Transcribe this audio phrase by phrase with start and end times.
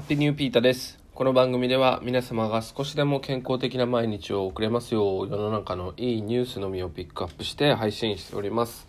[0.00, 0.98] ハッピーニューピータです。
[1.14, 8.88] この番組では皆様が少しでも健康的な毎日を送れますよう世の中のいいニュースのみをピックアップして配信しております。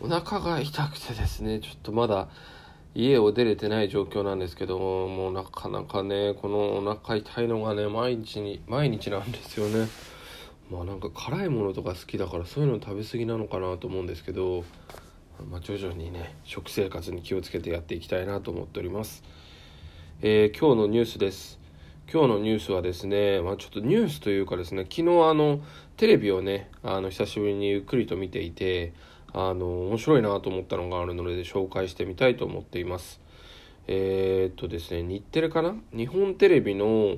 [0.00, 2.26] お腹が痛くてですね、ちょっとまだ
[2.92, 9.86] 家を出れてない状況なんですけども、もうなかなかね、このお腹痛いのがね、毎日に、毎日なんですよね。
[10.72, 14.64] まあなんか辛いものとか好きだからそういうの食べ過ぎなのかなと思うんですけど、
[15.48, 19.22] まあ、徐々にね食生活に気をつけてやっていきたいなと思っております、
[20.22, 21.58] えー今日のニュースです。
[22.12, 25.60] 今日のニュースはですね、まあ、ちょっとニュースというかですね昨日あの
[25.96, 28.92] テレビをねあの久しぶりにゆっくりと見ていて
[29.32, 33.18] あの面白いなと思ったのがあるので紹介してみたいと思っています。
[33.86, 35.74] えーっとですね日テレかな？
[35.96, 37.16] 日本テレビの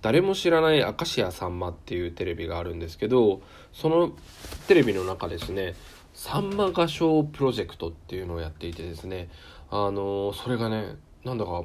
[0.00, 3.42] 誰も知らない明石家さんまっていうテレビがあるんですけど
[3.72, 4.12] その
[4.68, 5.74] テレビの中ですね
[6.14, 9.30] さんま合唱プロジェクトっていうのをやっていてですね
[9.68, 11.64] あのそれがねなんだか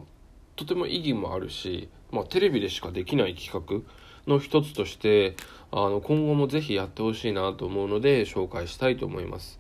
[0.62, 3.82] とても意義もあるし、まあ、テレビでしかできない企画
[4.32, 5.36] の一つとして
[5.72, 9.60] あの今後もぜひやってほしいなと思うので紹介したいと思います。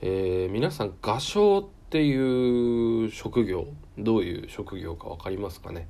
[0.00, 3.66] えー皆さん合唱っていう職業
[3.98, 5.88] どういう職業か分かりますかね？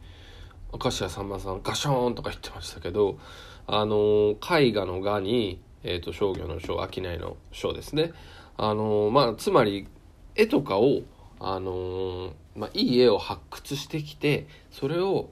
[0.73, 3.19] 明石家さんまさんガショーンとか言ってましたけど
[3.67, 8.13] あの絵画の画に、えー、と商業の商商いの商ですね
[8.57, 9.87] あのまあつまり
[10.35, 11.03] 絵とかを
[11.45, 15.29] あのまあいい絵を発掘してきてそれを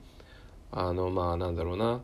[0.72, 2.00] あのまあなんだろうな。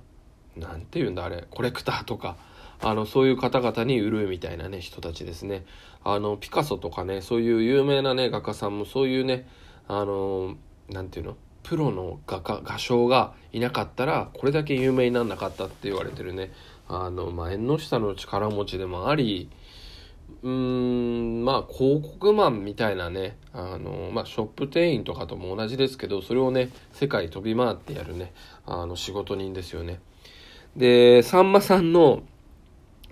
[0.57, 1.45] なんて言うんだあれ。
[1.51, 2.37] コレクターとか。
[2.81, 5.65] あのそういう方々に売るみたいなね人たちですね。
[6.05, 9.49] あのピカソとかねそういう有名なね画家さんもそういうね
[9.89, 10.57] あの
[10.91, 11.37] なんていうの？
[11.62, 16.53] プロの画家画商がいなかったらこれだけ有名にならなかったって言われてるね。
[16.87, 19.51] あの、まあ、縁の下の力持ちでもあり
[20.47, 28.33] うーんまあ広告マンみたいなねあの、まあ、ショップ店員とかとも同じですけどそれをね世界飛び回ってやるね
[28.64, 29.98] あの仕事人ですよね。
[30.77, 32.22] でさんまさんの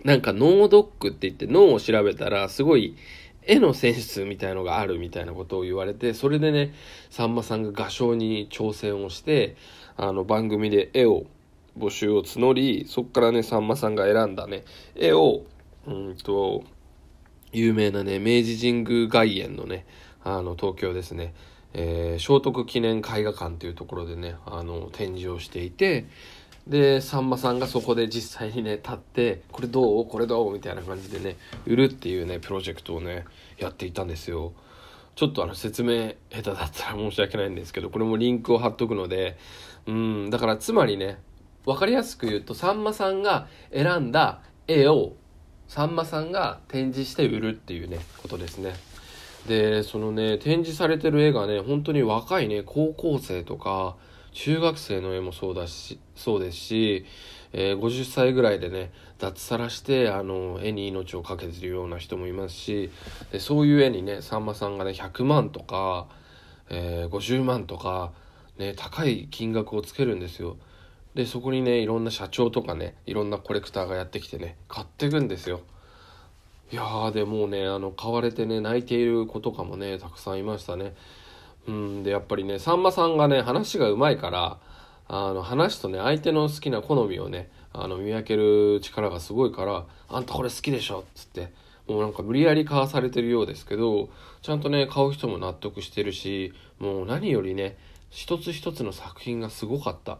[0.05, 2.95] なんか脳ドックって言って脳を調べたらすごい
[3.43, 6.73] 絵のセンスみたいのがあるみたいなことを言われてそれでね
[7.11, 9.57] さんまさんが画商に挑戦をして
[9.97, 11.25] あの番組で絵を
[11.77, 14.63] 募集を募りそこからねさんまさんが選んだね
[14.95, 15.43] 絵を
[15.87, 16.65] うんと
[17.55, 19.87] 有名なね明治神宮外苑のね
[20.23, 21.33] あの東京ですね、
[21.73, 26.07] えー聖徳記念絵画館っていうところでねあの展示をしていて
[26.67, 30.07] でさんまさんがそこで実際にね立ってこれどう？
[30.07, 30.53] これどう？
[30.53, 33.25] みたいな感じでね売るっていうねプロジェクトをね
[33.59, 34.53] やっていたんですよ。
[35.15, 39.37] ちょっとあの説明下手だったら申し訳ないんですけどこれもリンクを貼っとくので
[39.87, 41.19] うんだからつまりね
[41.67, 45.13] 分かりやすく言うとさんまさんが選んだ絵を
[45.69, 48.75] さんまさんが展示して売るっていうねことですね
[49.47, 53.97] でそのね展示されてる絵がね本当に若いね高校生とか
[54.33, 57.07] 中学生の絵もそうだしそうですし、
[57.53, 62.91] えー50歳ぐらいでね脱サラしてあの絵に命を懸けてるような人もいますし
[63.31, 66.09] でそういう絵にねさんまさんがね100万とか、
[66.69, 68.13] えー50万とか、
[68.59, 70.57] ね、高い金額をつけるんですよ。
[71.15, 75.61] でそこにねいろんな社長とかねいろんなコレクターがやってきてね買ってくんですよ。
[76.73, 80.95] いやーでもうねあの買われてね泣いている子とかもねたくさんいましたね。
[81.69, 84.59] うんでやっぱりねさんまさんがね話がうまいから
[85.07, 91.53] あの話とね相手の好きな好みをねあの見分ける力がすごいから「あんたこれ好きでしょ」っつって
[91.87, 94.09] もうなんか無理やり買わされてるようですけど
[94.43, 97.77] ちゃんとね買う人も納得してるしもう何よりね
[98.11, 100.19] 一つ一つの作品がすごかった。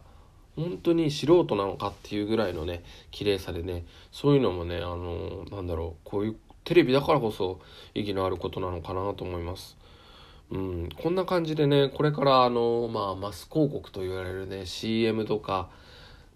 [0.57, 7.61] 本当に素人なのかっていうぐらいのね綺麗さでねそういうのもねあのなんだろうこういうテレビだからこそ
[7.95, 9.77] 意義のあることなのかなと思います。
[10.51, 15.69] うん、こんな感じでねこれからあの、まあ、マス広告と言われるね CM とか、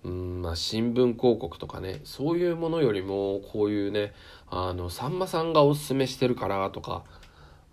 [0.03, 4.13] うんまあ、新聞広告とかねそういうものよりもこういうね
[4.51, 7.05] あのさんまさんがおすすめしてるからとか、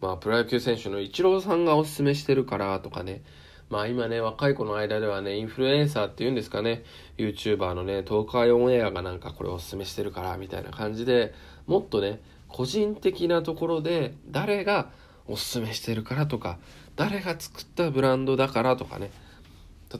[0.02, 3.24] まあ、プロ野球選手のイチローさんがおすすめしてるからとかね
[3.70, 6.84] まあ今ね若い子の間ではねインフルエンサーっていうんですかね
[7.18, 11.34] YouTuber のね東海オンエアがなんかこれおすすめしてるからみたいな感じで
[11.66, 14.90] もっとね個人的なところで誰が
[15.28, 16.60] おすすめしてるからとか
[16.96, 19.12] 誰が作ったブランドだからとかね。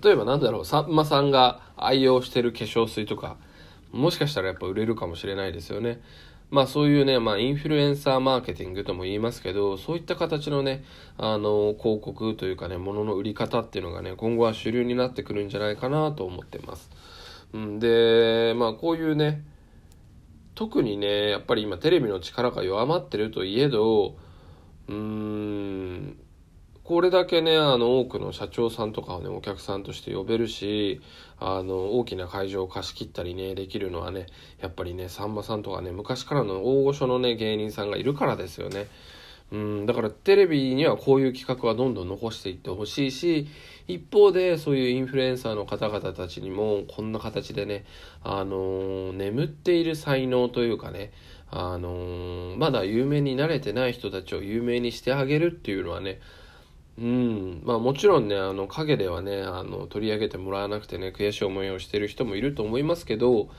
[0.04, 3.38] 例えばなんだろうさんまさんが愛用してる化粧水とか
[3.92, 6.02] もしかしたらやっぱ売れるかもしれないですよね。
[6.56, 10.86] まあそういうね、まあインフルエンサーマーケティングとも言いますけど、そういった形のね、
[11.18, 16.90] あの、広告というかね、物の売り方っていうのがね、今後は主流になってくるんじゃないかなと思ってます。
[17.58, 19.44] ん、で、まあこういうね、
[20.54, 24.16] 特にね、やっぱり今テレビの力が弱まってるといえど、
[24.88, 26.18] うーん、
[26.86, 31.02] これだけね、あの、多くの社長さんとかをね、お客さんとして呼べるし、
[31.40, 34.28] あの、大きな会場を貸し切ったりね、できるのはね、
[34.62, 38.86] やっぱりね、さんまさんとかね、昔からの大御所のね、芸人さんがいるからですよね。
[39.52, 43.48] うん、だからテレビにはこういう企画はどんどん残していってほしいし、
[43.88, 47.86] 一方でそういうインフルエンサーの方々たちにもこんな形でね、
[48.24, 51.12] あのー、眠っている才能というかね、
[51.50, 56.20] あのー、まだ有名になれてない人たちを有名にしてあげるっていうのはね、
[56.98, 57.62] うん。
[57.64, 63.50] まあもちろんね、あの、陰ではね、あの、取り上げてもらわなくてね、悔しい思いをしてる人もいると思いますけど、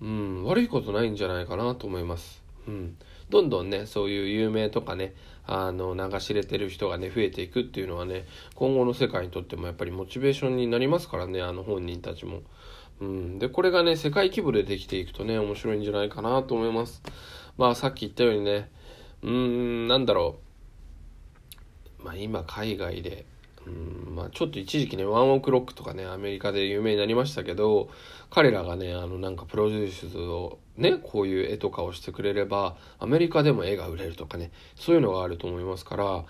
[0.00, 2.42] うん、悪いことないんじゃないかなと思います。
[2.68, 2.96] うん。
[3.30, 5.14] どんどんね、そういう有名とかね、
[5.46, 12.42] あの、流し入れてる人がね、増えていくっていうのはね、今後の世界にとってもやっぱりモチベーションになりますからね、あの本人たちも。
[13.00, 13.38] うん。
[13.38, 17.02] で、これがね、世界規模でできていくとね、面白いんじゃないかなと思います。
[17.56, 18.70] まあ、さっき言ったようにね、
[19.22, 20.45] うーん、なんだろう。
[22.06, 23.26] まあ、今海外で、
[23.66, 27.90] うんまあ、ちょっと一時期ねワンオクロックとかねアメリカで有名になりましたけど
[28.30, 36.24] 彼らがねあのなんかプロデュースをねこういう絵とかをしてくれればアメリカでも絵が売れるとかねそういうのがあると思いますから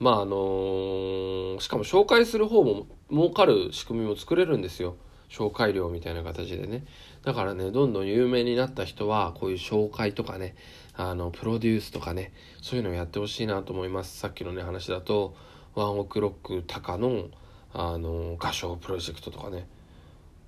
[0.00, 4.96] まああのー、しかも紹介する方も儲かる仕組みも作れるんですよ。
[5.30, 6.84] 紹介料みたいな形でね。
[7.24, 10.54] だからねどんどん有名になった人はこういう紹介とかね
[10.94, 14.18] あのプロデュースとかねそういうのをやってほしいなと思います。
[14.18, 15.34] さっきのね話だと
[15.74, 17.28] ワンオクロックタカの
[17.74, 19.66] あの画商プロジェクトとかね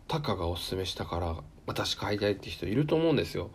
[0.08, 1.36] タカがおすすめしたから
[1.66, 3.50] 私買いたいって人いると思うんですよ。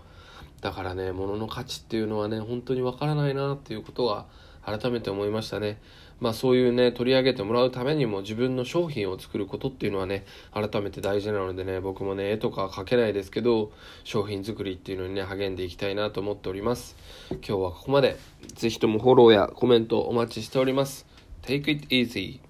[0.62, 4.26] だからね物の価値っていうのはね本当にわからないなっていうことは
[4.66, 5.80] 改めて思いましたね。
[6.20, 13.72] まあそういうね取り上げてもらうためにも自分の商品を作ることっていうのはね改めて大事なのでね僕もね絵とか描けないですけど
[14.04, 16.96] 商品作りっていうのにね励んでいきたいなと思っております。
[17.30, 18.18] 今日はここまで。
[18.56, 21.06] 是非ともフォローやコメントお待ちしております。
[21.44, 22.49] Take it easy.